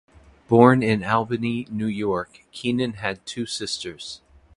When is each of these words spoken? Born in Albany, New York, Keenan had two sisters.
Born 0.47 0.81
in 0.81 1.03
Albany, 1.03 1.67
New 1.69 1.85
York, 1.85 2.39
Keenan 2.51 2.93
had 2.93 3.23
two 3.23 3.45
sisters. 3.45 4.21